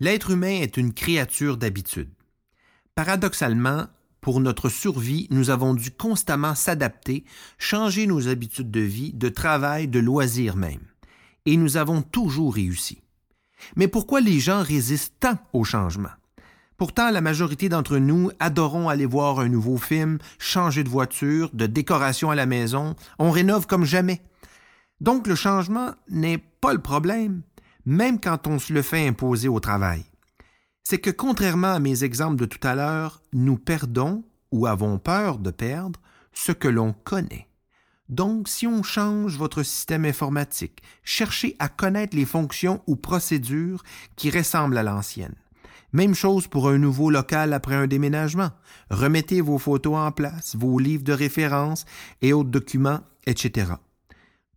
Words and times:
L'être 0.00 0.30
humain 0.30 0.60
est 0.62 0.78
une 0.78 0.94
créature 0.94 1.58
d'habitude. 1.58 2.08
Paradoxalement, 2.94 3.86
pour 4.22 4.40
notre 4.40 4.70
survie, 4.70 5.26
nous 5.30 5.50
avons 5.50 5.74
dû 5.74 5.90
constamment 5.90 6.54
s'adapter, 6.54 7.24
changer 7.58 8.06
nos 8.06 8.28
habitudes 8.28 8.70
de 8.70 8.80
vie, 8.80 9.12
de 9.12 9.28
travail, 9.28 9.88
de 9.88 9.98
loisirs 9.98 10.56
même. 10.56 10.80
Et 11.44 11.58
nous 11.58 11.76
avons 11.76 12.00
toujours 12.00 12.54
réussi. 12.54 13.02
Mais 13.76 13.88
pourquoi 13.88 14.22
les 14.22 14.40
gens 14.40 14.62
résistent 14.62 15.14
tant 15.20 15.38
au 15.52 15.64
changement? 15.64 16.08
Pourtant, 16.78 17.10
la 17.10 17.20
majorité 17.20 17.68
d'entre 17.68 17.98
nous 17.98 18.30
adorons 18.38 18.88
aller 18.88 19.04
voir 19.04 19.38
un 19.38 19.50
nouveau 19.50 19.76
film, 19.76 20.16
changer 20.38 20.82
de 20.82 20.88
voiture, 20.88 21.50
de 21.52 21.66
décoration 21.66 22.30
à 22.30 22.34
la 22.34 22.46
maison, 22.46 22.96
on 23.18 23.30
rénove 23.30 23.66
comme 23.66 23.84
jamais. 23.84 24.22
Donc 25.00 25.26
le 25.26 25.34
changement 25.34 25.92
n'est 26.08 26.38
pas 26.38 26.72
le 26.72 26.80
problème, 26.80 27.42
même 27.90 28.20
quand 28.20 28.46
on 28.46 28.60
se 28.60 28.72
le 28.72 28.82
fait 28.82 29.08
imposer 29.08 29.48
au 29.48 29.58
travail. 29.58 30.04
C'est 30.84 30.98
que 30.98 31.10
contrairement 31.10 31.72
à 31.72 31.80
mes 31.80 32.04
exemples 32.04 32.36
de 32.36 32.44
tout 32.44 32.64
à 32.64 32.76
l'heure, 32.76 33.20
nous 33.32 33.58
perdons 33.58 34.22
ou 34.52 34.66
avons 34.66 34.98
peur 34.98 35.38
de 35.38 35.50
perdre 35.50 35.98
ce 36.32 36.52
que 36.52 36.68
l'on 36.68 36.92
connaît. 36.92 37.48
Donc, 38.08 38.48
si 38.48 38.68
on 38.68 38.84
change 38.84 39.36
votre 39.36 39.64
système 39.64 40.04
informatique, 40.04 40.82
cherchez 41.02 41.56
à 41.58 41.68
connaître 41.68 42.16
les 42.16 42.26
fonctions 42.26 42.80
ou 42.86 42.94
procédures 42.94 43.82
qui 44.14 44.30
ressemblent 44.30 44.78
à 44.78 44.84
l'ancienne. 44.84 45.34
Même 45.92 46.14
chose 46.14 46.46
pour 46.46 46.68
un 46.68 46.78
nouveau 46.78 47.10
local 47.10 47.52
après 47.52 47.74
un 47.74 47.88
déménagement. 47.88 48.50
Remettez 48.90 49.40
vos 49.40 49.58
photos 49.58 49.96
en 49.96 50.12
place, 50.12 50.54
vos 50.54 50.78
livres 50.78 51.02
de 51.02 51.12
référence 51.12 51.86
et 52.22 52.32
autres 52.32 52.50
documents, 52.50 53.00
etc. 53.26 53.72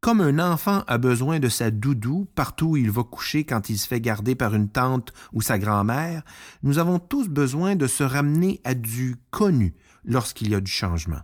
Comme 0.03 0.19
un 0.19 0.37
enfant 0.37 0.83
a 0.87 0.97
besoin 0.97 1.39
de 1.39 1.47
sa 1.47 1.71
doudou 1.71 2.27
partout 2.35 2.71
où 2.71 2.75
il 2.75 2.91
va 2.91 3.03
coucher 3.03 3.45
quand 3.45 3.69
il 3.69 3.77
se 3.77 3.87
fait 3.87 4.01
garder 4.01 4.35
par 4.35 4.53
une 4.53 4.67
tante 4.67 5.13
ou 5.31 5.41
sa 5.41 5.57
grand-mère, 5.57 6.23
nous 6.61 6.77
avons 6.77 6.99
tous 6.99 7.29
besoin 7.29 7.77
de 7.77 7.87
se 7.87 8.03
ramener 8.03 8.59
à 8.65 8.73
du 8.73 9.15
connu 9.31 9.73
lorsqu'il 10.03 10.49
y 10.49 10.55
a 10.55 10.59
du 10.59 10.69
changement. 10.69 11.21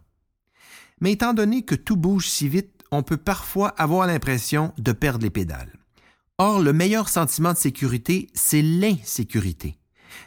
Mais 1.02 1.12
étant 1.12 1.34
donné 1.34 1.64
que 1.64 1.76
tout 1.76 1.98
bouge 1.98 2.30
si 2.30 2.48
vite, 2.48 2.86
on 2.90 3.04
peut 3.04 3.18
parfois 3.18 3.68
avoir 3.78 4.08
l'impression 4.08 4.72
de 4.78 4.94
perdre 4.94 5.26
les 5.26 5.30
pédales. 5.30 5.74
Or, 6.38 6.62
le 6.62 6.72
meilleur 6.72 7.10
sentiment 7.10 7.52
de 7.52 7.58
sécurité, 7.58 8.30
c'est 8.34 8.62
l'insécurité, 8.62 9.78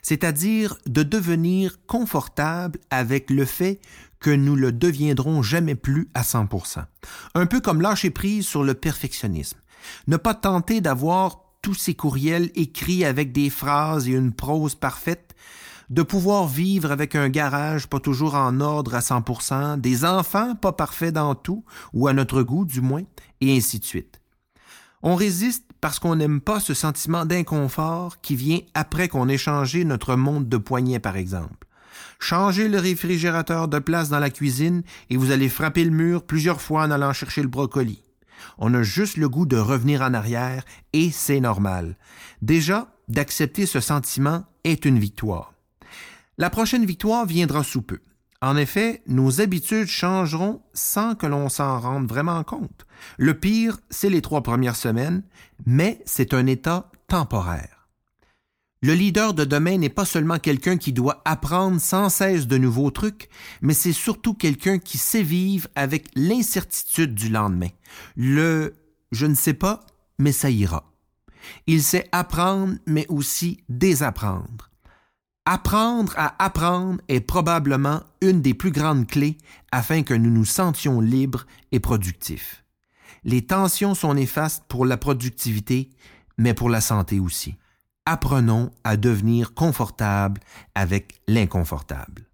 c'est-à-dire 0.02 0.77
de 0.86 1.02
devenir 1.02 1.78
confortable 1.86 2.78
avec 2.91 3.30
le 3.30 3.44
fait 3.44 3.80
que 4.20 4.30
nous 4.30 4.56
le 4.56 4.72
deviendrons 4.72 5.42
jamais 5.42 5.74
plus 5.74 6.08
à 6.14 6.22
100%. 6.22 6.84
Un 7.34 7.47
peu 7.47 7.61
comme 7.61 7.83
lâcher 7.83 8.11
prise 8.11 8.47
sur 8.47 8.62
le 8.62 8.74
perfectionnisme. 8.74 9.58
Ne 10.06 10.16
pas 10.16 10.34
tenter 10.34 10.80
d'avoir 10.80 11.41
tous 11.61 11.74
ces 11.74 11.94
courriels 11.94 12.50
écrits 12.55 13.05
avec 13.05 13.33
des 13.33 13.50
phrases 13.50 14.08
et 14.08 14.12
une 14.12 14.33
prose 14.33 14.74
parfaite, 14.74 15.34
de 15.91 16.02
pouvoir 16.02 16.46
vivre 16.46 16.91
avec 16.91 17.14
un 17.14 17.28
garage 17.28 17.86
pas 17.86 18.00
toujours 18.00 18.34
en 18.34 18.61
ordre 18.61 18.94
à 18.94 19.00
100%, 19.00 19.80
des 19.80 20.05
enfants 20.05 20.55
pas 20.55 20.72
parfaits 20.72 21.12
dans 21.12 21.34
tout, 21.34 21.64
ou 21.92 22.08
à 22.08 22.12
notre 22.12 22.42
goût 22.42 22.64
du 22.64 22.80
moins, 22.80 23.02
et 23.41 23.56
ainsi 23.56 23.78
de 23.78 23.84
suite. 23.84 24.22
On 25.03 25.17
résiste 25.17 25.64
parce 25.81 25.98
qu'on 25.98 26.14
n'aime 26.14 26.41
pas 26.41 26.61
ce 26.61 26.75
sentiment 26.75 27.27
d'inconfort 27.27 28.20
qui 28.20 28.36
vient 28.36 28.61
après 28.75 29.08
qu'on 29.08 29.28
ait 29.28 29.36
changé 29.36 29.84
notre 29.84 30.14
monde 30.14 30.48
de 30.48 30.56
poignet, 30.56 31.00
par 31.00 31.17
exemple. 31.17 31.67
Changez 32.20 32.69
le 32.69 32.78
réfrigérateur 32.78 33.67
de 33.67 33.80
place 33.80 34.08
dans 34.08 34.20
la 34.20 34.30
cuisine 34.30 34.84
et 35.11 35.17
vous 35.17 35.33
allez 35.33 35.48
frapper 35.48 35.84
le 35.84 35.91
mur 35.91 36.23
plusieurs 36.23 36.61
fois 36.61 36.84
en 36.84 36.92
allant 36.92 37.12
chercher 37.12 37.42
le 37.42 37.48
brocoli. 37.48 38.05
On 38.58 38.73
a 38.75 38.84
juste 38.84 39.17
le 39.17 39.28
goût 39.28 39.45
de 39.45 39.56
revenir 39.56 40.03
en 40.03 40.14
arrière 40.14 40.64
et 40.92 41.11
c'est 41.11 41.41
normal. 41.41 41.97
Déjà, 42.41 42.95
d'accepter 43.08 43.67
ce 43.67 43.80
sentiment 43.80 44.45
est 44.62 44.84
une 44.84 45.00
victoire. 45.00 45.53
La 46.39 46.48
prochaine 46.48 46.86
victoire 46.86 47.27
viendra 47.27 47.64
sous 47.64 47.83
peu. 47.83 47.98
En 48.43 48.57
effet, 48.57 49.03
nos 49.07 49.41
habitudes 49.41 49.87
changeront 49.87 50.62
sans 50.75 51.15
que 51.15 51.27
l'on 51.27 51.48
s'en 51.48 51.79
rende 51.79 52.08
vraiment 52.08 52.42
compte. 52.42 52.86
Le 53.17 53.39
pire, 53.39 53.79
c'est 53.89 54.11
les 54.11 54.20
trois 54.20 54.42
premières 54.42 54.75
semaines, 54.75 55.23
mais 55.64 56.03
c'est 56.07 56.35
un 56.35 56.47
état 56.47 56.91
temporaire. 57.07 57.89
Le 58.83 58.95
leader 58.95 59.33
de 59.33 59.45
demain 59.45 59.79
n'est 59.79 59.89
pas 59.89 60.05
seulement 60.05 60.41
quelqu'un 60.41 60.77
qui 60.77 60.92
doit 60.92 61.23
apprendre 61.25 61.81
sans 61.81 62.08
cesse 62.08 62.48
de 62.48 62.58
nouveaux 62.58 62.91
trucs, 62.91 63.29
mais 63.61 63.75
c'est 63.75 63.92
surtout 63.92 64.35
quelqu'un 64.35 64.81
qui 64.81 64.98
sait 64.98 65.23
vivre 65.23 65.69
avec 65.77 66.08
l'incertitude 66.17 67.14
du 67.14 67.29
lendemain. 67.29 67.70
Le 68.17 68.75
je 69.13 69.27
ne 69.27 69.36
sais 69.36 69.55
pas, 69.55 69.86
mais 70.19 70.33
ça 70.33 70.51
ira. 70.51 70.91
Il 71.69 71.83
sait 71.83 72.08
apprendre, 72.11 72.75
mais 72.86 73.07
aussi 73.08 73.63
désapprendre. 73.69 74.71
Apprendre 75.45 76.14
à 76.17 76.35
apprendre 76.42 77.01
est 77.08 77.20
probablement 77.20 78.03
une 78.20 78.42
des 78.42 78.55
plus 78.55 78.70
grandes 78.70 79.07
clés 79.07 79.39
afin 79.73 80.03
que 80.03 80.14
nous 80.14 80.30
nous 80.30 80.45
sentions 80.45 81.01
libres 81.01 81.47
et 81.73 81.80
productifs. 81.80 82.64
Les 83.25 83.42
tensions 83.42 83.95
sont 83.95 84.14
néfastes 84.14 84.64
pour 84.69 84.86
la 84.86 84.97
productivité, 84.97 85.91
mais 86.39 86.55
pour 86.55 86.70
la 86.70 86.81
santé 86.81 87.19
aussi 87.19 87.57
apprenons 88.07 88.70
à 88.85 88.97
devenir 88.97 89.55
confortables 89.55 90.41
avec 90.75 91.20
l'inconfortable. 91.29 92.27